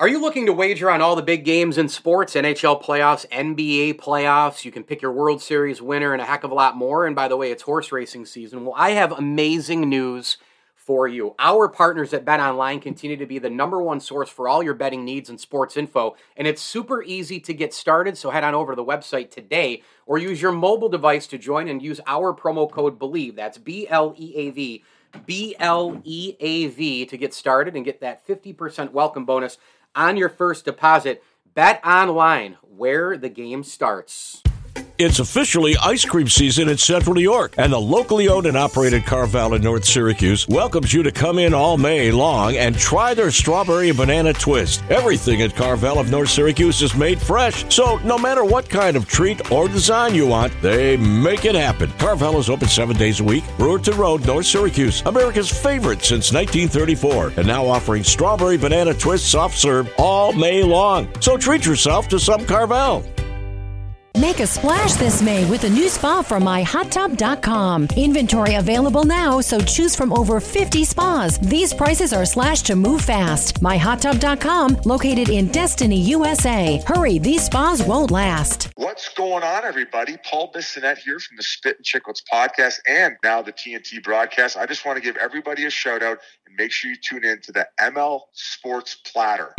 [0.00, 4.00] Are you looking to wager on all the big games in sports, NHL playoffs, NBA
[4.00, 4.64] playoffs?
[4.64, 7.04] You can pick your World Series winner and a heck of a lot more.
[7.04, 8.64] And by the way, it's horse racing season.
[8.64, 10.38] Well, I have amazing news
[10.74, 11.34] for you.
[11.38, 14.72] Our partners at Bet Online continue to be the number one source for all your
[14.72, 18.16] betting needs and sports info, and it's super easy to get started.
[18.16, 21.68] So head on over to the website today or use your mobile device to join
[21.68, 23.36] and use our promo code BLEAV.
[23.36, 24.82] That's B L E A V.
[25.26, 29.58] B L E A V to get started and get that 50% welcome bonus
[29.94, 31.22] on your first deposit.
[31.54, 34.42] Bet online where the game starts.
[35.02, 39.06] It's officially ice cream season in Central New York, and the locally owned and operated
[39.06, 43.30] Carvel in North Syracuse welcomes you to come in all May long and try their
[43.30, 44.82] strawberry and banana twist.
[44.90, 49.08] Everything at Carvel of North Syracuse is made fresh, so no matter what kind of
[49.08, 51.90] treat or design you want, they make it happen.
[51.92, 53.44] Carvel is open seven days a week.
[53.56, 59.56] Brewerton Road, North Syracuse, America's favorite since 1934, and now offering strawberry banana twist soft
[59.56, 61.08] serve all May long.
[61.22, 63.02] So treat yourself to some Carvel.
[64.20, 67.88] Make a splash this May with a new spa from myhottub.com.
[67.96, 71.38] Inventory available now, so choose from over 50 spas.
[71.38, 73.62] These prices are slashed to move fast.
[73.62, 76.82] myhottub.com, located in Destiny, USA.
[76.86, 78.70] Hurry, these spas won't last.
[78.76, 80.18] What's going on, everybody?
[80.22, 84.58] Paul Bissonnette here from the Spit and Chicklets podcast and now the TNT broadcast.
[84.58, 87.40] I just want to give everybody a shout out and make sure you tune in
[87.40, 89.54] to the ML Sports Platter.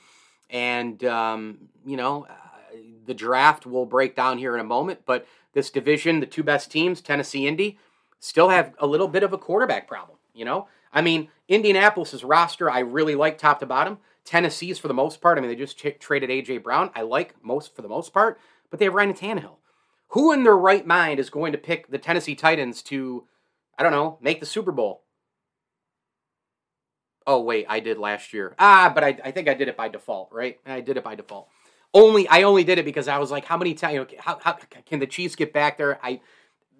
[0.49, 5.01] and, um, you know, uh, the draft will break down here in a moment.
[5.05, 7.77] But this division, the two best teams, Tennessee, Indy,
[8.19, 10.17] still have a little bit of a quarterback problem.
[10.33, 13.97] You know, I mean, Indianapolis's roster, I really like top to bottom.
[14.25, 15.37] Tennessee's for the most part.
[15.37, 16.91] I mean, they just traded AJ Brown.
[16.95, 18.39] I like most for the most part,
[18.69, 19.57] but they have Ryan Tannehill.
[20.09, 23.25] Who in their right mind is going to pick the Tennessee Titans to,
[23.77, 25.03] I don't know, make the Super Bowl?
[27.29, 28.55] Oh wait, I did last year.
[28.57, 30.59] Ah, but I, I think I did it by default, right?
[30.65, 31.47] I did it by default.
[31.93, 33.93] Only I only did it because I was like, how many times?
[33.93, 34.57] You know, how, how
[34.87, 35.99] can the Chiefs get back there?
[36.03, 36.21] I,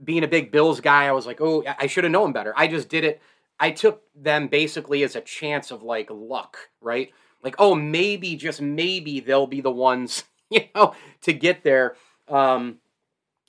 [0.04, 2.52] being a big Bills guy, I was like, oh, I should have known better.
[2.58, 3.22] I just did it.
[3.60, 7.12] I took them basically as a chance of like luck, right?
[7.44, 11.96] Like, oh, maybe just maybe they'll be the ones, you know, to get there.
[12.28, 12.80] Um,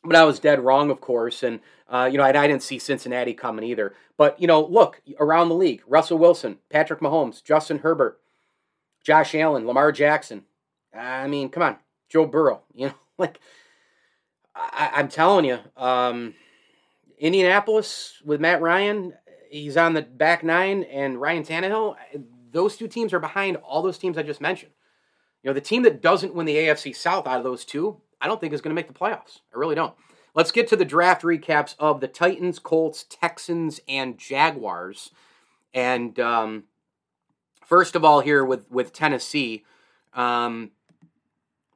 [0.05, 2.79] but I was dead wrong, of course, and uh, you know, I, I, didn't see
[2.79, 3.95] Cincinnati coming either.
[4.17, 8.21] But, you know, look around the league Russell Wilson, Patrick Mahomes, Justin Herbert,
[9.03, 10.45] Josh Allen, Lamar Jackson.
[10.97, 11.77] I mean, come on,
[12.09, 12.63] Joe Burrow.
[12.75, 13.41] You know, like,
[14.55, 16.35] I, am telling you, um,
[17.19, 19.13] Indianapolis with Matt Ryan,
[19.51, 21.97] he's on the back nine, and Ryan Tannehill,
[22.53, 24.73] those two teams are behind all those teams I just mentioned.
[25.43, 28.27] You know, the team that doesn't win the AFC South out of those two, I
[28.27, 29.41] don't think is going to make the playoffs.
[29.55, 29.95] I really don't.
[30.35, 35.11] Let's get to the draft recaps of the Titans, Colts, Texans, and Jaguars.
[35.75, 36.65] And um,
[37.67, 39.65] first of all, here with with Tennessee,
[40.15, 40.71] um,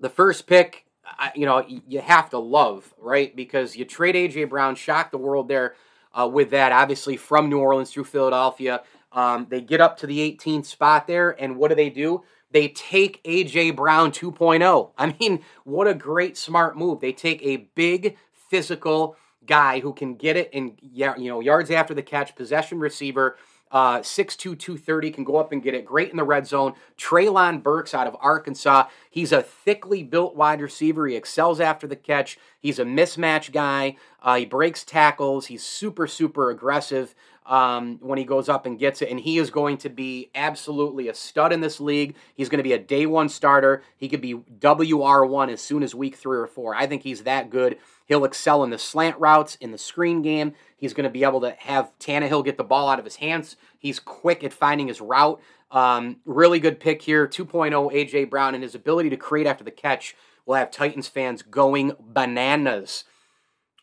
[0.01, 0.87] the first pick,
[1.35, 5.49] you know, you have to love right because you trade AJ Brown, shock the world
[5.49, 5.75] there
[6.13, 6.73] uh, with that.
[6.73, 8.83] Obviously, from New Orleans through Philadelphia,
[9.13, 12.23] um, they get up to the 18th spot there, and what do they do?
[12.51, 14.91] They take AJ Brown 2.0.
[14.97, 17.01] I mean, what a great smart move.
[17.01, 18.17] They take a big
[18.49, 23.37] physical, guy who can get it in you know yards after the catch, possession receiver.
[23.71, 25.85] Uh, 6'2", 230, can go up and get it.
[25.85, 26.75] Great in the red zone.
[26.97, 28.87] Treylon Burks out of Arkansas.
[29.11, 31.09] He's a thickly built wide receiver.
[31.09, 32.39] He excels after the catch.
[32.61, 33.97] He's a mismatch guy.
[34.23, 35.47] Uh, he breaks tackles.
[35.47, 39.11] He's super, super aggressive um, when he goes up and gets it.
[39.11, 42.17] And he is going to be absolutely a stud in this league.
[42.35, 43.83] He's going to be a day one starter.
[43.97, 46.75] He could be WR1 as soon as week three or four.
[46.75, 47.79] I think he's that good.
[48.07, 50.55] He'll excel in the slant routes, in the screen game.
[50.77, 53.57] He's going to be able to have Tannehill get the ball out of his hands.
[53.79, 55.41] He's quick at finding his route.
[55.71, 57.27] Um, really good pick here.
[57.27, 58.25] 2.0 A.J.
[58.25, 60.15] Brown and his ability to create after the catch
[60.47, 63.05] will have Titans fans going bananas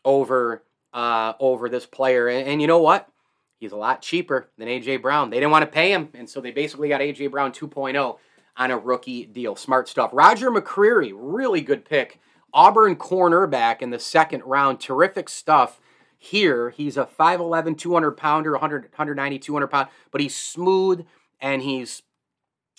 [0.04, 0.62] over
[0.94, 2.28] uh, over this player.
[2.28, 3.08] And, and you know what?
[3.62, 4.96] He's a lot cheaper than A.J.
[4.96, 5.30] Brown.
[5.30, 7.28] They didn't want to pay him, and so they basically got A.J.
[7.28, 8.18] Brown 2.0
[8.56, 9.54] on a rookie deal.
[9.54, 10.10] Smart stuff.
[10.12, 12.18] Roger McCreary, really good pick.
[12.52, 14.80] Auburn cornerback in the second round.
[14.80, 15.80] Terrific stuff
[16.18, 16.70] here.
[16.70, 21.06] He's a 5'11, 200 pounder, 100, 190, 200 pound, but he's smooth
[21.40, 22.02] and he's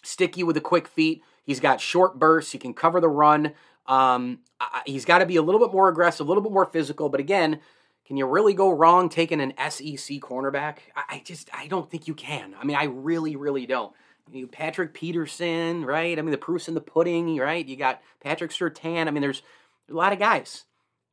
[0.04, 1.24] sticky with the quick feet.
[1.46, 2.52] He's got short bursts.
[2.52, 3.54] He can cover the run.
[3.86, 4.40] Um,
[4.86, 7.08] he's got to be a little bit more aggressive, a little bit more physical.
[7.08, 7.62] But again,
[8.06, 10.78] can you really go wrong taking an SEC cornerback?
[10.96, 12.56] I, I just I don't think you can.
[12.60, 13.94] I mean, I really, really don't.
[14.32, 16.18] You Patrick Peterson, right?
[16.18, 17.66] I mean, the proof's in the pudding, right?
[17.66, 19.08] You got Patrick Surtain.
[19.08, 19.42] I mean, there's,
[19.90, 20.64] a lot of guys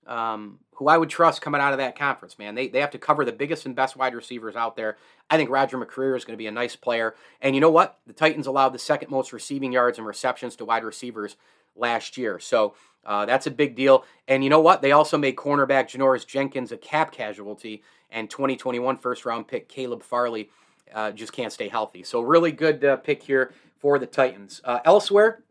[0.07, 2.55] um, who I would trust coming out of that conference, man.
[2.55, 4.97] They, they have to cover the biggest and best wide receivers out there.
[5.29, 7.15] I think Roger McCreary is going to be a nice player.
[7.41, 7.99] And you know what?
[8.07, 11.37] The Titans allowed the second most receiving yards and receptions to wide receivers
[11.77, 12.39] last year.
[12.39, 14.05] So uh, that's a big deal.
[14.29, 14.83] And you know what?
[14.83, 20.03] They also made cornerback Janoris Jenkins a cap casualty, and 2021 first round pick Caleb
[20.03, 20.51] Farley
[20.95, 22.03] uh, just can't stay healthy.
[22.03, 24.61] So, really good uh, pick here for the Titans.
[24.65, 25.43] Uh, elsewhere,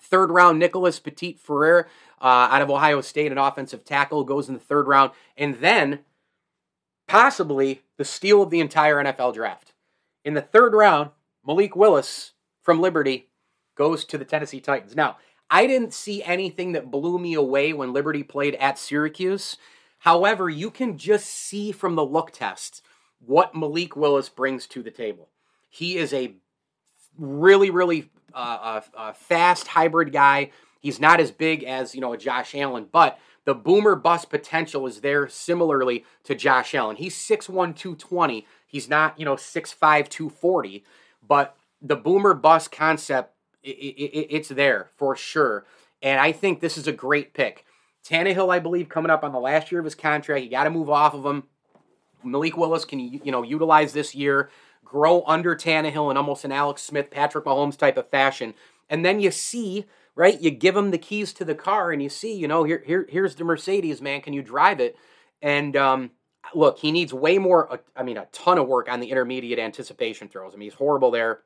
[0.00, 1.88] third round Nicholas Petit Frere
[2.20, 5.12] uh, out of Ohio State, an offensive tackle, goes in the third round.
[5.36, 6.00] And then
[7.06, 9.72] possibly the steal of the entire NFL draft.
[10.24, 11.10] In the third round,
[11.46, 13.28] Malik Willis from Liberty
[13.76, 14.96] goes to the Tennessee Titans.
[14.96, 15.16] Now,
[15.50, 19.56] I didn't see anything that blew me away when Liberty played at Syracuse.
[20.00, 22.82] However, you can just see from the look test
[23.24, 25.28] what Malik Willis brings to the table.
[25.68, 26.34] He is a
[27.18, 30.50] really, really uh, uh, uh, fast hybrid guy.
[30.80, 34.86] He's not as big as you know a Josh Allen, but the boomer bust potential
[34.86, 36.96] is there similarly to Josh Allen.
[36.96, 38.46] He's 6'1", 220.
[38.66, 39.78] He's not you know 6'5",
[40.08, 40.84] 240,
[41.26, 43.35] but the boomer bust concept
[43.70, 45.64] it, it, it's there for sure.
[46.02, 47.64] And I think this is a great pick.
[48.06, 50.44] Tannehill, I believe, coming up on the last year of his contract.
[50.44, 51.44] You got to move off of him.
[52.22, 54.50] Malik Willis can you know utilize this year,
[54.84, 58.54] grow under Tannehill in almost an Alex Smith, Patrick Mahomes type of fashion,
[58.88, 60.40] and then you see right.
[60.40, 63.06] You give him the keys to the car, and you see, you know, here here
[63.08, 64.22] here's the Mercedes, man.
[64.22, 64.96] Can you drive it?
[65.42, 66.10] And um,
[66.54, 67.80] look, he needs way more.
[67.96, 70.52] I mean, a ton of work on the intermediate anticipation throws.
[70.54, 71.40] I mean, he's horrible there.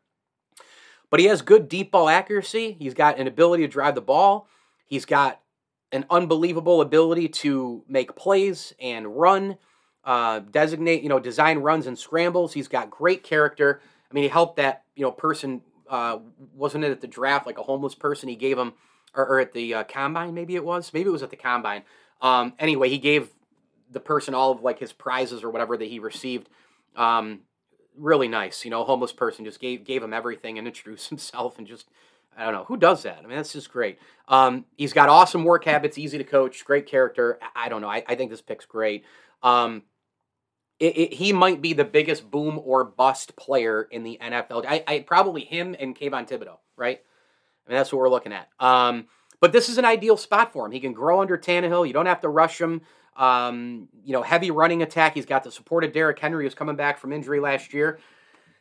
[1.11, 2.77] But he has good deep ball accuracy.
[2.79, 4.49] He's got an ability to drive the ball.
[4.87, 5.41] He's got
[5.93, 9.59] an unbelievable ability to make plays and run,
[10.05, 12.53] uh, designate, you know, design runs and scrambles.
[12.53, 13.81] He's got great character.
[14.11, 16.19] I mean, he helped that, you know, person, uh,
[16.55, 18.29] wasn't it at the draft, like a homeless person?
[18.29, 18.75] He gave him,
[19.15, 20.93] or, or at the uh, combine, maybe it was.
[20.95, 21.83] Maybe it was at the combine.
[22.23, 23.31] Um, anyway, he gave
[23.91, 26.49] the person all of like his prizes or whatever that he received.
[26.95, 27.41] Um,
[28.01, 28.65] really nice.
[28.65, 31.89] You know, homeless person just gave gave him everything and introduced himself and just
[32.37, 33.19] I don't know who does that.
[33.19, 33.99] I mean, that's just great.
[34.29, 37.39] Um, he's got awesome work habits, easy to coach, great character.
[37.43, 37.89] I, I don't know.
[37.89, 39.05] I, I, think this pick's great.
[39.43, 39.83] Um,
[40.79, 44.65] it, it, he might be the biggest boom or bust player in the NFL.
[44.67, 47.01] I, I probably him and Kayvon Thibodeaux, right?
[47.67, 48.49] I mean, that's what we're looking at.
[48.59, 49.07] Um,
[49.41, 50.73] but this is an ideal spot for him.
[50.73, 51.87] He can grow under Tannehill.
[51.87, 52.83] You don't have to rush him.
[53.17, 55.15] Um, you know, heavy running attack.
[55.15, 57.99] He's got the support of Derrick Henry, who's coming back from injury last year.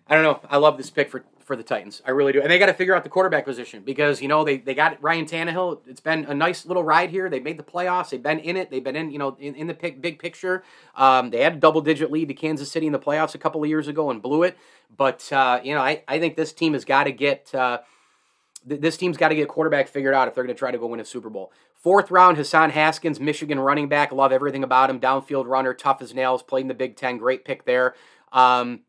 [0.08, 0.40] I don't know.
[0.50, 2.02] I love this pick for, for the Titans.
[2.04, 2.42] I really do.
[2.42, 5.02] And they got to figure out the quarterback position because, you know, they, they got
[5.04, 5.82] Ryan Tannehill.
[5.86, 7.30] It's been a nice little ride here.
[7.30, 8.10] They made the playoffs.
[8.10, 8.72] They've been in it.
[8.72, 10.64] They've been in, you know, in, in the pick, big picture.
[10.96, 13.62] Um, they had a double digit lead to Kansas City in the playoffs a couple
[13.62, 14.58] of years ago and blew it.
[14.98, 17.54] But, uh, you know, I, I think this team has got to get.
[17.54, 17.80] Uh,
[18.66, 20.88] this team's got to get quarterback figured out if they're going to try to go
[20.88, 21.52] win a Super Bowl.
[21.76, 24.12] Fourth round, Hassan Haskins, Michigan running back.
[24.12, 25.00] Love everything about him.
[25.00, 26.44] Downfield runner, tough as nails.
[26.44, 27.18] Played in the Big Ten.
[27.18, 27.96] Great pick there.
[28.32, 28.82] Um,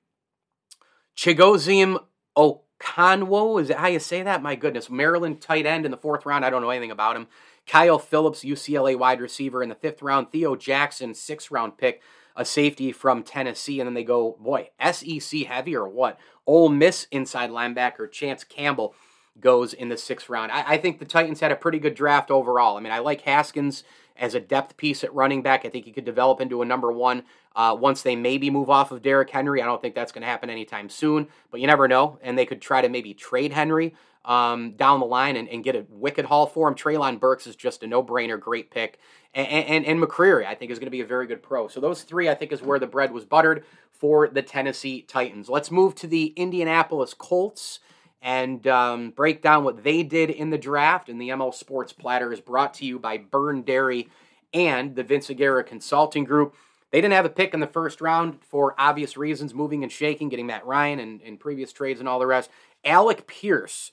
[1.16, 1.98] Chigoziem
[2.36, 4.42] Okonkwo, is that how you say that?
[4.42, 4.90] My goodness.
[4.90, 6.44] Maryland tight end in the fourth round.
[6.44, 7.28] I don't know anything about him.
[7.66, 10.32] Kyle Phillips, UCLA wide receiver in the fifth round.
[10.32, 12.02] Theo Jackson, sixth round pick,
[12.34, 13.78] a safety from Tennessee.
[13.78, 16.18] And then they go, boy, SEC heavy or what?
[16.46, 18.94] Ole Miss inside linebacker, Chance Campbell
[19.40, 20.52] goes in the sixth round.
[20.52, 22.76] I, I, think the Titans had a pretty good draft overall.
[22.76, 23.84] I mean, I like Haskins
[24.16, 25.64] as a depth piece at running back.
[25.64, 27.24] I think he could develop into a number one
[27.56, 29.62] uh, once they maybe move off of Derrick Henry.
[29.62, 32.18] I don't think that's going to happen anytime soon, but you never know.
[32.22, 33.94] And they could try to maybe trade Henry
[34.24, 36.74] um, down the line and, and, get a wicked haul for him.
[36.74, 38.98] Treylon Burks is just a no brainer, great pick.
[39.32, 41.68] And, and, and McCreary, I think, is going to be a very good pro.
[41.68, 45.48] So those three, I think, is where the bread was buttered for the Tennessee Titans.
[45.48, 47.80] Let's move to the Indianapolis Colts
[48.22, 51.08] and um, break down what they did in the draft.
[51.08, 54.08] And the ML Sports Platter is brought to you by Byrne Dairy
[54.52, 56.54] and the Vince Aguirre Consulting Group.
[56.90, 60.28] They didn't have a pick in the first round for obvious reasons, moving and shaking,
[60.28, 62.50] getting Matt Ryan and, and previous trades and all the rest.
[62.84, 63.92] Alec Pierce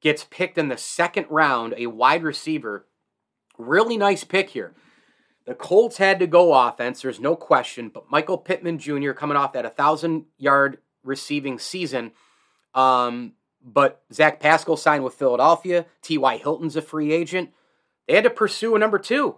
[0.00, 2.86] gets picked in the second round, a wide receiver.
[3.58, 4.74] Really nice pick here.
[5.44, 9.12] The Colts had to go offense, there's no question, but Michael Pittman Jr.
[9.12, 12.12] coming off that 1,000 yard receiving season.
[12.74, 13.32] Um,
[13.64, 15.86] but Zach Pascal signed with Philadelphia.
[16.02, 16.36] T.Y.
[16.38, 17.50] Hilton's a free agent.
[18.06, 19.36] They had to pursue a number two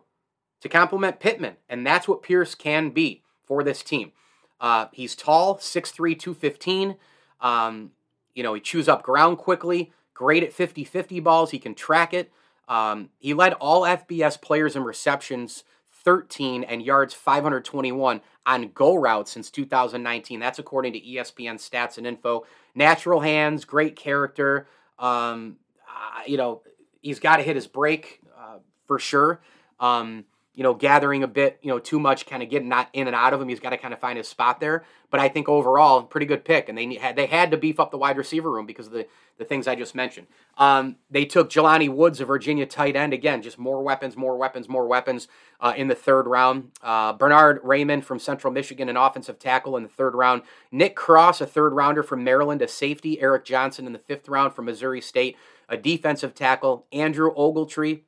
[0.60, 4.12] to complement Pittman, and that's what Pierce can be for this team.
[4.60, 6.96] Uh, he's tall, 6'3, 215.
[7.40, 7.92] Um,
[8.34, 11.50] you know, he chews up ground quickly, great at 50 50 balls.
[11.50, 12.30] He can track it.
[12.68, 15.64] Um, he led all FBS players in receptions
[16.04, 20.40] 13 and yards 521 on goal routes since 2019.
[20.40, 22.44] That's according to ESPN stats and info.
[22.74, 24.66] Natural hands, great character.
[24.98, 25.56] Um,
[25.88, 26.62] uh, you know,
[27.02, 29.40] he's got to hit his break uh, for sure.
[29.78, 33.06] Um, you know, gathering a bit, you know, too much, kind of getting not in
[33.06, 33.48] and out of him.
[33.48, 34.84] He's got to kind of find his spot there.
[35.10, 37.90] But I think overall, pretty good pick, and they had they had to beef up
[37.90, 39.06] the wide receiver room because of the
[39.38, 40.26] the things I just mentioned.
[40.58, 44.68] Um, they took Jelani Woods, a Virginia tight end, again, just more weapons, more weapons,
[44.68, 45.28] more weapons
[45.60, 46.72] uh, in the third round.
[46.82, 50.42] Uh, Bernhard Raimann from Central Michigan, an offensive tackle in the third round.
[50.70, 53.20] Nick Cross, a third rounder from Maryland, a safety.
[53.20, 55.36] Eric Johnson in the fifth round from Missouri State,
[55.68, 56.86] a defensive tackle.
[56.92, 58.02] Andrew Ogletree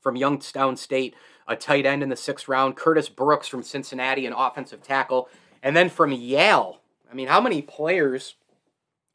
[0.00, 1.14] from Youngstown State
[1.46, 5.28] a tight end in the sixth round, Curtis Brooks from Cincinnati, an offensive tackle,
[5.62, 6.80] and then from Yale.
[7.10, 8.36] I mean, how many players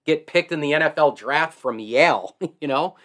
[0.06, 2.36] get picked in the NFL draft from Yale?
[2.62, 2.96] you know,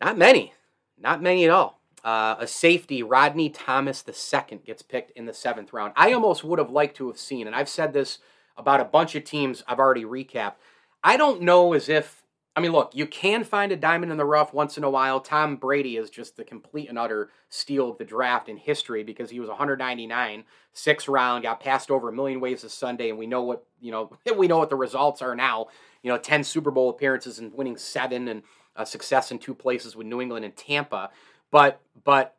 [0.00, 0.52] not many,
[0.98, 1.80] not many at all.
[2.04, 5.92] Uh, a safety, Rodney Thomas II, gets picked in the seventh round.
[5.96, 8.18] I almost would have liked to have seen, and I've said this
[8.56, 10.54] about a bunch of teams I've already recapped.
[11.02, 12.22] I don't know as if
[12.58, 15.20] I mean, look, you can find a diamond in the rough once in a while.
[15.20, 19.30] Tom Brady is just the complete and utter steal of the draft in history because
[19.30, 23.28] he was 199, six round, got passed over a million ways this Sunday, and we
[23.28, 24.10] know what you know.
[24.36, 25.68] We know what the results are now.
[26.02, 28.42] You know, 10 Super Bowl appearances and winning seven, and
[28.74, 31.10] uh, success in two places with New England and Tampa.
[31.52, 32.34] But but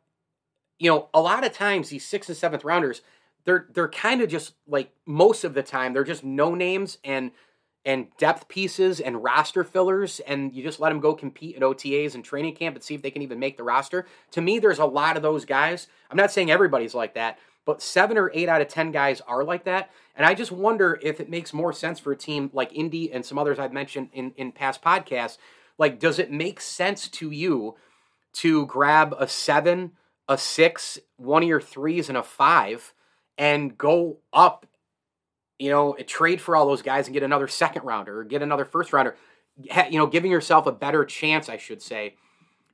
[0.78, 3.00] you know, a lot of times these sixth and seventh rounders,
[3.46, 7.30] they're they're kind of just like most of the time they're just no names and
[7.84, 12.14] and depth pieces and roster fillers, and you just let them go compete at OTAs
[12.14, 14.06] and training camp and see if they can even make the roster.
[14.32, 15.88] To me, there's a lot of those guys.
[16.10, 19.44] I'm not saying everybody's like that, but seven or eight out of 10 guys are
[19.44, 19.90] like that.
[20.14, 23.24] And I just wonder if it makes more sense for a team like Indy and
[23.24, 25.38] some others I've mentioned in, in past podcasts.
[25.78, 27.76] Like, does it make sense to you
[28.34, 29.92] to grab a seven,
[30.28, 32.92] a six, one of your threes, and a five?
[33.40, 34.66] and go up
[35.60, 38.64] you know, trade for all those guys and get another second rounder or get another
[38.64, 39.14] first rounder.
[39.62, 42.14] You know, giving yourself a better chance, I should say,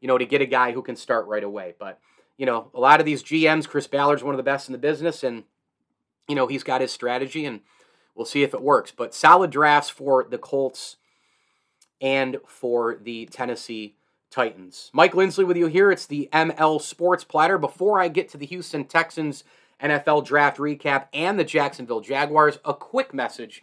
[0.00, 1.74] you know, to get a guy who can start right away.
[1.76, 1.98] But,
[2.36, 4.78] you know, a lot of these GMs, Chris Ballard's one of the best in the
[4.78, 5.42] business, and,
[6.28, 7.62] you know, he's got his strategy, and
[8.14, 8.92] we'll see if it works.
[8.96, 10.96] But solid drafts for the Colts
[12.00, 13.96] and for the Tennessee
[14.30, 14.90] Titans.
[14.92, 15.90] Mike Lindsley with you here.
[15.90, 17.58] It's the ML Sports Platter.
[17.58, 19.42] Before I get to the Houston Texans
[19.82, 23.62] NFL draft recap, and the Jacksonville Jaguars, a quick message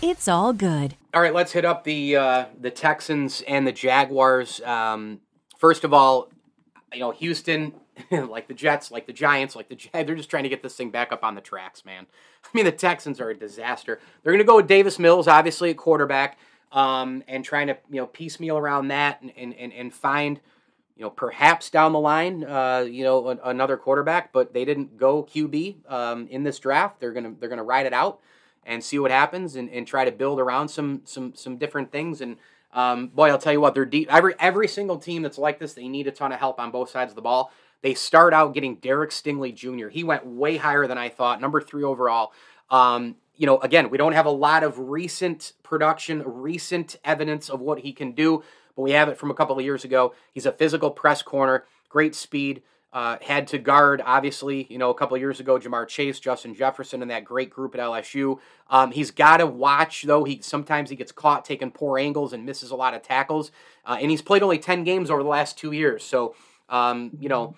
[0.00, 0.94] It's all good.
[1.12, 4.60] All right, let's hit up the uh, the Texans and the Jaguars.
[4.60, 5.18] Um,
[5.58, 6.30] first of all,
[6.92, 7.74] you know Houston,
[8.12, 10.92] like the Jets, like the Giants, like the they're just trying to get this thing
[10.92, 12.06] back up on the tracks, man.
[12.44, 13.98] I mean, the Texans are a disaster.
[14.22, 16.38] They're going to go with Davis Mills, obviously a quarterback,
[16.70, 20.38] um, and trying to you know piecemeal around that and and, and, and find
[20.96, 24.32] you know perhaps down the line uh, you know another quarterback.
[24.32, 27.00] But they didn't go QB um, in this draft.
[27.00, 28.20] They're gonna they're gonna ride it out
[28.64, 32.20] and see what happens and, and try to build around some some some different things.
[32.20, 32.36] And
[32.72, 34.12] um, boy, I'll tell you what, they're deep.
[34.12, 36.90] Every every single team that's like this, they need a ton of help on both
[36.90, 37.52] sides of the ball.
[37.82, 39.88] They start out getting Derek Stingley Jr.
[39.88, 42.32] He went way higher than I thought, number three overall.
[42.70, 47.60] Um, you know, again, we don't have a lot of recent production, recent evidence of
[47.60, 48.44] what he can do,
[48.76, 50.14] but we have it from a couple of years ago.
[50.32, 52.62] He's a physical press corner, great speed.
[52.92, 57.00] Uh, had to guard, obviously, you know, a couple years ago, Ja'Marr Chase, Justin Jefferson,
[57.00, 58.38] and that great group at LSU.
[58.68, 60.24] Um, he's got to watch, though.
[60.24, 63.50] He sometimes he gets caught taking poor angles and misses a lot of tackles.
[63.86, 66.04] Uh, and he's played only ten games over the last two years.
[66.04, 66.34] So,
[66.68, 67.56] um, you know,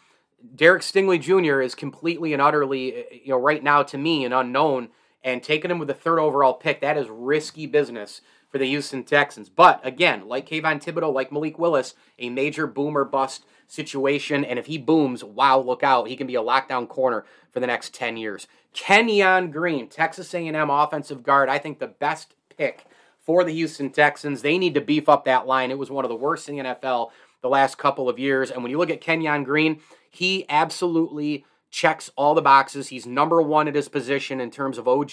[0.54, 1.60] Derek Stingley Jr.
[1.60, 4.90] is completely and utterly, you know, right now to me, an unknown.
[5.24, 9.02] And taking him with the third overall pick, that is risky business for the Houston
[9.02, 9.48] Texans.
[9.48, 14.44] But again, like Kayvon Thibodeaux, like Malik Willis, a major boomer bust situation.
[14.44, 16.08] And if he booms, wow, look out.
[16.08, 18.46] He can be a lockdown corner for the next 10 years.
[18.72, 22.86] Kenyon Green, Texas A&M offensive guard, I think the best pick
[23.20, 24.42] for the Houston Texans.
[24.42, 25.70] They need to beef up that line.
[25.70, 28.50] It was one of the worst in the NFL the last couple of years.
[28.50, 29.80] And when you look at Kenyon Green,
[30.10, 32.88] he absolutely checks all the boxes.
[32.88, 35.10] He's number one at his position in terms of OG.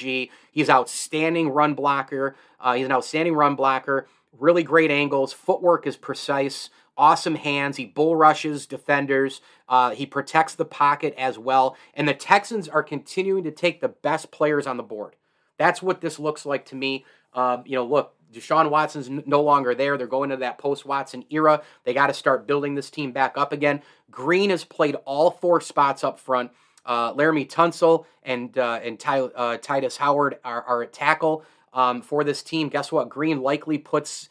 [0.52, 2.36] He's outstanding run blocker.
[2.60, 4.08] Uh, he's an outstanding run blocker.
[4.38, 5.34] Really great angles.
[5.34, 6.70] Footwork is precise.
[6.98, 7.78] Awesome hands.
[7.78, 9.42] He bull rushes defenders.
[9.68, 11.76] Uh, he protects the pocket as well.
[11.94, 15.16] And the Texans are continuing to take the best players on the board.
[15.58, 17.06] That's what this looks like to me.
[17.34, 19.98] Um, you know, look, Deshaun Watson's no longer there.
[19.98, 21.62] They're going to that post Watson era.
[21.84, 23.82] They got to start building this team back up again.
[24.10, 26.52] Green has played all four spots up front.
[26.86, 31.44] Uh, Laremy Tunsil and uh, and Ty, uh, Tytus Howard are, are at tackle
[31.74, 32.70] um, for this team.
[32.70, 33.10] Guess what?
[33.10, 34.30] Green likely puts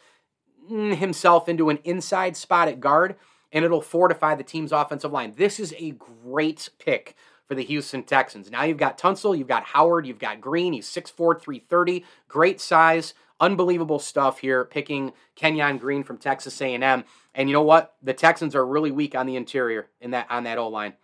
[0.69, 3.17] himself into an inside spot at guard,
[3.53, 5.35] and it'll fortify the team's offensive line.
[5.37, 7.15] This is a great pick
[7.47, 8.51] for the Houston Texans.
[8.51, 10.73] Now you've got Tunsil, you've got Howard, you've got Green.
[10.73, 14.65] He's 6'4", 330, great size, unbelievable stuff here.
[14.65, 17.97] Picking Kenyon Green from Texas A&M, and you know what?
[18.03, 20.95] The Texans are really weak on the interior in that on that O line,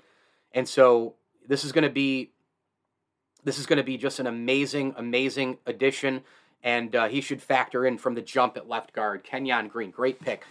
[0.53, 1.17] and so
[1.49, 2.31] this is going to be
[3.47, 6.23] this is going to be just an amazing, amazing addition,
[6.63, 9.25] and uh, he should factor in from the jump at left guard.
[9.25, 10.45] Kenyon Green, great pick.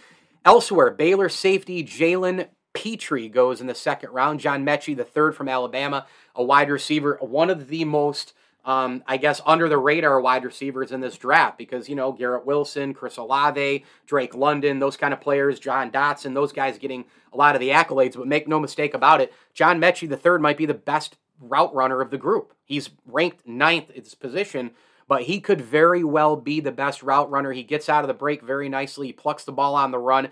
[0.44, 4.40] Elsewhere, Baylor safety Jalen Pitre goes in the second round.
[4.40, 8.32] John Metchie, the third from Alabama, a wide receiver, one of the most
[8.66, 12.44] um, I guess, under the radar wide receivers in this draft because, you know, Garrett
[12.44, 17.36] Wilson, Chris Olave, Drake London, those kind of players, Jahan Dotson, those guys getting a
[17.36, 18.16] lot of the accolades.
[18.16, 21.72] But make no mistake about it, John Metchie, the third, might be the best route
[21.76, 22.54] runner of the group.
[22.64, 24.72] He's ranked ninth at his position,
[25.08, 27.52] but he could very well be the best route runner.
[27.52, 30.28] He gets out of the break very nicely, he plucks the ball on the run.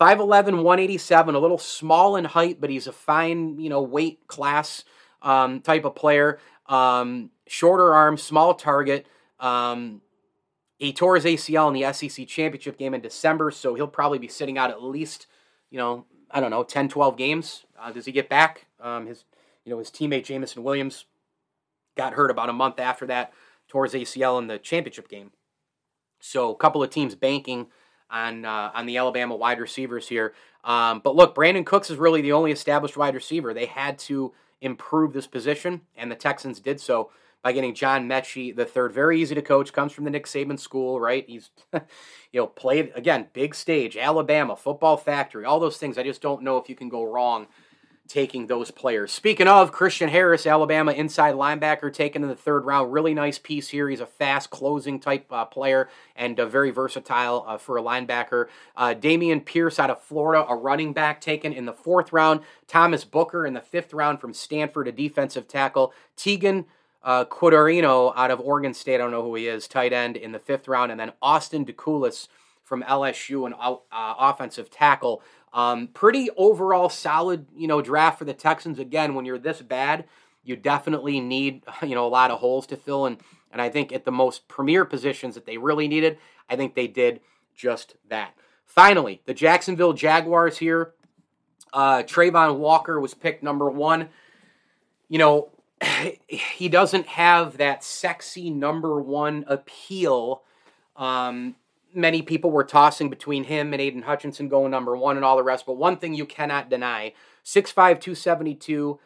[0.00, 4.84] 5'11, 187, a little small in height, but he's a fine, you know, weight class
[5.20, 6.38] um, type of player.
[6.66, 9.06] Um, shorter arm, small target.
[9.38, 10.00] Um,
[10.78, 14.28] he tore his ACL in the SEC championship game in December, so he'll probably be
[14.28, 15.26] sitting out at least,
[15.70, 17.66] you know, I don't know, 10, 12 games.
[17.78, 18.66] Uh, does he get back?
[18.80, 19.24] Um, his,
[19.64, 21.04] you know, his teammate Jameson Williams
[21.96, 23.34] got hurt about a month after that,
[23.84, 25.32] his ACL in the championship game.
[26.20, 27.68] So a couple of teams banking
[28.10, 30.34] on uh, on the Alabama wide receivers here.
[30.64, 33.54] Um, but look, Brandin Cooks is really the only established wide receiver.
[33.54, 37.10] They had to improve this position, and the Texans did so
[37.42, 38.92] by getting John Metchie the third.
[38.92, 41.24] Very easy to coach, comes from the Nick Saban school, right?
[41.26, 41.80] He's, you
[42.40, 45.96] know, played again, big stage, Alabama, football factory, all those things.
[45.96, 47.46] I just don't know if you can go wrong
[48.10, 49.12] taking those players.
[49.12, 52.92] Speaking of Christian Harris, Alabama inside linebacker, taken in the third round.
[52.92, 53.88] Really nice piece here.
[53.88, 58.48] He's a fast closing type uh, player and uh, very versatile uh, for a linebacker.
[58.76, 62.40] Uh, Dameon Pierce out of Florida, a running back taken in the fourth round.
[62.66, 65.94] Thomas Booker in the fifth round from Stanford, a defensive tackle.
[66.16, 66.64] Teagan
[67.04, 70.32] uh, Quitoriano out of Oregon State, I don't know who he is, tight end in
[70.32, 72.26] the fifth round, and then Austin Deculus
[72.70, 75.22] from LSU, an uh, offensive tackle.
[75.52, 78.78] Um, pretty overall solid, you know, draft for the Texans.
[78.78, 80.04] Again, when you're this bad,
[80.44, 83.06] you definitely need, you know, a lot of holes to fill.
[83.06, 83.18] And
[83.52, 86.86] and I think at the most premier positions that they really needed, I think they
[86.86, 87.20] did
[87.54, 88.34] just that.
[88.64, 90.94] Finally, the Jacksonville Jaguars here.
[91.72, 94.08] Uh, Travon Walker was picked number one.
[95.08, 95.50] You know,
[96.28, 100.42] he doesn't have that sexy number one appeal
[100.96, 101.56] um,
[101.94, 105.42] many people were tossing between him and Aidan Hutchinson going number one and all the
[105.42, 105.66] rest.
[105.66, 107.12] But one thing you cannot deny
[107.44, 108.98] 6'5, 272,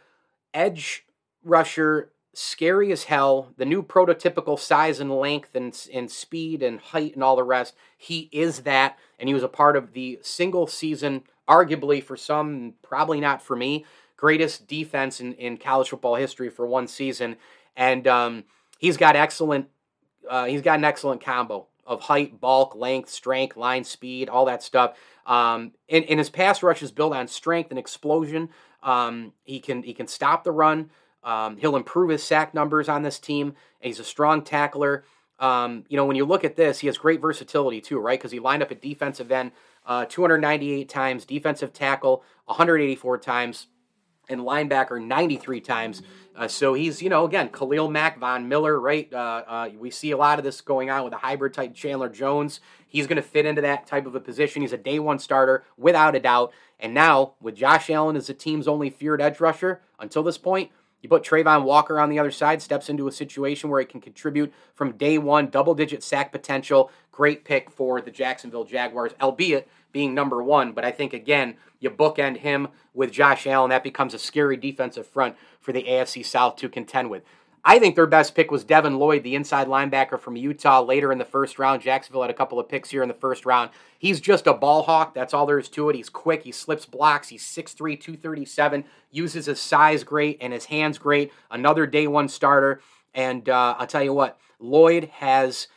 [0.52, 1.04] edge
[1.42, 7.14] rusher, scary as hell, the new prototypical size and length and, and speed and height
[7.14, 7.74] and all the rest.
[7.96, 8.98] He is that.
[9.18, 13.56] And he was a part of the single season, arguably for some, probably not for
[13.56, 13.84] me,
[14.16, 17.36] greatest defense in, in college football history for one season.
[17.76, 18.44] And um,
[18.78, 19.68] he's got excellent.
[20.28, 24.62] Uh, he's got an excellent combo of height, bulk, length, strength, line speed, all that
[24.62, 24.96] stuff.
[25.26, 28.50] Um, and, and his pass rush is built on strength and explosion.
[28.82, 30.90] Um, he can he can stop the run.
[31.22, 33.54] Um, he'll improve his sack numbers on this team.
[33.80, 35.04] he's a strong tackler.
[35.38, 38.18] Um, you know, when you look at this, he has great versatility too, right?
[38.18, 39.52] Because he lined up at defensive end
[39.86, 43.66] uh, 298 times, defensive tackle 184 times,
[44.28, 46.02] and linebacker 93 times.
[46.36, 49.12] Uh, so he's, you know, again, Khalil Mack, Von Miller, right?
[49.12, 52.08] Uh, uh, we see a lot of this going on with a hybrid type Chandler
[52.08, 52.60] Jones.
[52.86, 54.62] He's going to fit into that type of a position.
[54.62, 56.52] He's a day one starter without a doubt.
[56.80, 60.70] And now, with Josh Allen as the team's only feared edge rusher until this point,
[61.04, 64.00] you put Travon Walker on the other side, steps into a situation where he can
[64.00, 66.90] contribute from day one, double digit sack potential.
[67.12, 70.72] Great pick for the Jacksonville Jaguars, albeit being number one.
[70.72, 73.70] But I think, again, you bookend him with Josh Allen.
[73.70, 77.22] That becomes a scary defensive front for the AFC South to contend with.
[77.66, 81.16] I think their best pick was Devin Lloyd, the inside linebacker from Utah, later in
[81.16, 81.80] the first round.
[81.80, 83.70] Jacksonville had a couple of picks here in the first round.
[83.98, 85.14] He's just a ball hawk.
[85.14, 85.96] That's all there is to it.
[85.96, 86.42] He's quick.
[86.42, 87.28] He slips blocks.
[87.28, 88.84] He's 6'3, 237.
[89.10, 91.32] Uses his size great and his hands great.
[91.50, 92.82] Another day one starter.
[93.14, 95.68] And uh, I'll tell you what, Lloyd has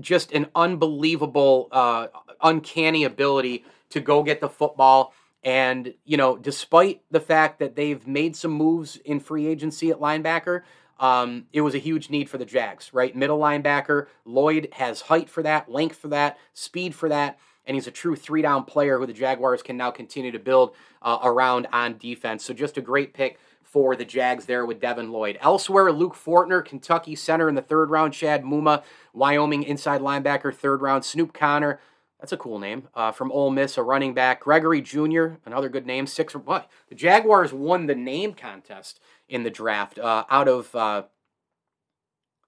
[0.00, 2.08] just an unbelievable, uh,
[2.42, 5.12] uncanny ability to go get the football.
[5.42, 10.00] And, you know, despite the fact that they've made some moves in free agency at
[10.00, 10.62] linebacker,
[10.98, 13.14] um, it was a huge need for the Jags, right?
[13.14, 14.06] Middle linebacker.
[14.24, 18.16] Lloyd has height for that, length for that, speed for that, and he's a true
[18.16, 22.44] three down player who the Jaguars can now continue to build uh, around on defense.
[22.44, 25.36] So just a great pick for the Jags there with Devin Lloyd.
[25.40, 28.12] Elsewhere, Luke Fortner, Kentucky center in the third round.
[28.12, 31.04] Chad Muma, Wyoming inside linebacker, third round.
[31.04, 31.80] Snoop Conner,
[32.24, 32.88] that's a cool name.
[32.94, 34.40] Uh, from Ole Miss, a running back.
[34.40, 36.06] Gregory Jr., another good name.
[36.06, 36.34] Six.
[36.34, 36.70] or What?
[36.88, 41.02] The Jaguars won the name contest in the draft uh, out of uh,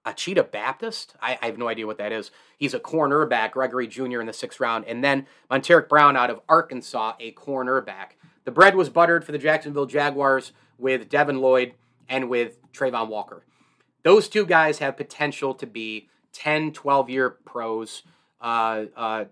[0.03, 1.13] Ouachita Baptist.
[1.21, 2.31] I, I, have no idea what that is.
[2.57, 4.19] He's a cornerback, Gregory Jr.
[4.19, 4.83] in the sixth round.
[4.85, 8.13] And then Montaric Brown out of Arkansas, a cornerback.
[8.45, 11.75] The bread was buttered for the Jacksonville Jaguars with Devin Lloyd
[12.09, 13.45] and with Travon Walker.
[14.01, 18.01] Those two guys have potential to be 10, 12 year pros.
[18.41, 19.25] Uh, uh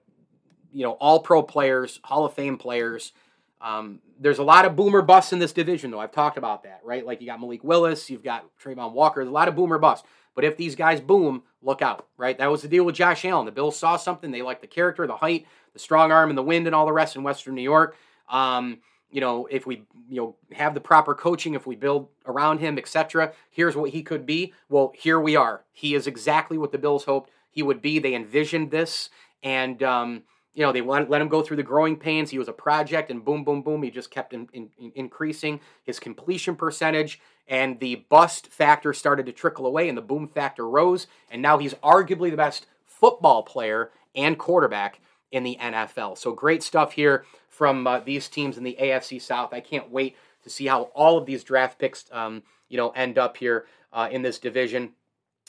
[0.75, 3.13] you know, all pro players, Hall of Fame players.
[3.61, 6.01] Um, there's a lot of boomer busts in this division, though.
[6.01, 7.05] I've talked about that, right?
[7.05, 9.21] Like you got Malik Willis, you've got Travon Walker.
[9.21, 10.05] There's a lot of boomer busts.
[10.35, 12.37] But if these guys boom, look out, right?
[12.37, 13.45] That was the deal with Josh Allen.
[13.45, 14.31] The Bills saw something.
[14.31, 16.91] They liked the character, the height, the strong arm, and the wind, and all the
[16.91, 17.95] rest in Western New York.
[18.27, 22.59] Um, you know, if we you know have the proper coaching, if we build around
[22.59, 23.31] him, etc.
[23.49, 24.53] Here's what he could be.
[24.67, 25.63] Well, here we are.
[25.71, 27.99] He is exactly what the Bills hoped he would be.
[27.99, 29.09] They envisioned this,
[29.41, 30.23] and um,
[30.55, 32.31] you know, they let, let him go through the growing pains.
[32.31, 35.59] He was a project, and boom, boom, boom, he just kept in, in, in increasing
[35.83, 40.67] his completion percentage, and the bust factor started to trickle away, and the boom factor
[40.67, 46.17] rose, and now he's arguably the best football player and quarterback in the NFL.
[46.17, 49.53] So great stuff here from uh, these teams in the AFC South.
[49.53, 53.17] I can't wait to see how all of these draft picks, um, you know, end
[53.17, 54.93] up here uh, in this division.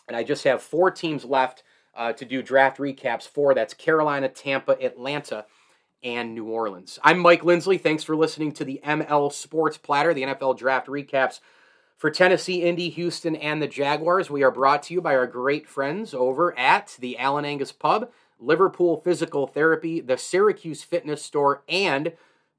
[0.09, 1.63] And I just have four teams left
[1.97, 3.55] uh, to do draft recaps for.
[3.55, 5.47] That's Carolina, Tampa, Atlanta,
[6.03, 6.99] and New Orleans.
[7.03, 7.79] I'm Mike Lindsley.
[7.79, 11.41] Thanks for listening to the ML Sports Platter, the NFL draft recaps
[11.97, 14.31] for Tennessee, Indy, Houston, and the Jaguars.
[14.31, 18.11] We are brought to you by our great friends over at the Allen Angus Pub,
[18.39, 22.13] Liverpool Physical Therapy, the Syracuse Fitness Store, and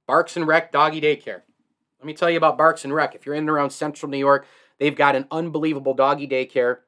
[0.08, 1.42] Barks and Rec Doggy Daycare.
[2.00, 3.16] Let me tell you about Barks and Rec.
[3.16, 4.46] If you're in and around central New York,
[4.80, 6.80] they've got an unbelievable doggy daycare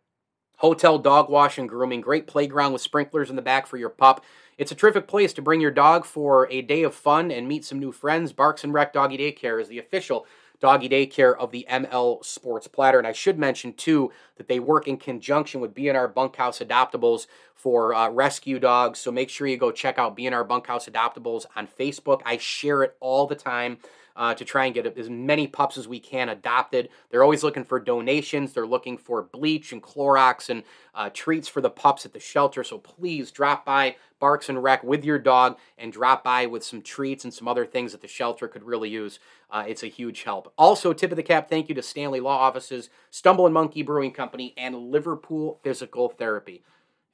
[0.60, 4.24] hotel dog wash and grooming, great playground with sprinklers in the back for your pup.
[4.58, 7.64] It's a terrific place to bring your dog for a day of fun and meet
[7.64, 8.34] some new friends.
[8.34, 10.26] Barks and Rec Doggy Daycare is the official
[10.60, 12.98] doggy daycare of the ML Sports Platter.
[12.98, 17.94] And I should mention, too, that they work in conjunction with B&R Bunkhouse Adoptables for
[17.94, 19.00] uh, rescue dogs.
[19.00, 22.22] So make sure you go check out B&R Bunkhouse Adoptables on Facebook.
[22.26, 23.78] I share it all the time
[24.20, 26.90] uh, to try and get as many pups as we can adopted.
[27.10, 28.52] They're always looking for donations.
[28.52, 32.66] They're looking for bleach and Clorox and uh, treats for the pups at the shelter.
[32.66, 36.82] So please drop by Barks and Rec with your dog and drop by with some
[36.82, 39.20] treats and some other things that the shelter could really use.
[39.50, 40.52] Uh, it's a huge help.
[40.58, 44.12] Also, tip of the cap, thank you to Stanley Law Offices, Stumble and Monkey Brewing
[44.12, 46.62] Company, and Liverpool Physical Therapy.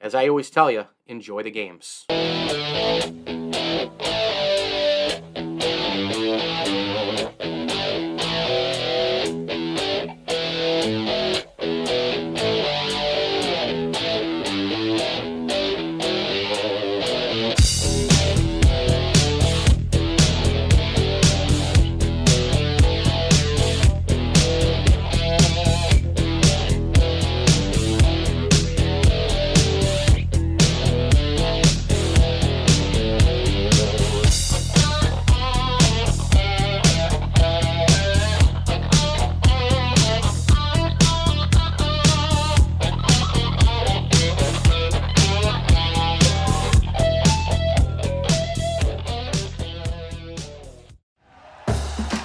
[0.02, 2.08] As I always tell you, enjoy the games.